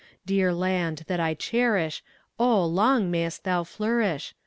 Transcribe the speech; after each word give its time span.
Dear 0.25 0.51
land, 0.51 1.03
that 1.05 1.19
I 1.19 1.35
cherish, 1.35 2.03
O, 2.39 2.65
long 2.65 3.11
may'st 3.11 3.43
thou 3.43 3.63
flourish! 3.63 4.33